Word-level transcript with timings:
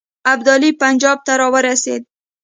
ابدالي 0.33 0.69
پنجاب 0.81 1.17
ته 1.25 1.33
را 1.39 1.47
ورسېد. 1.53 2.01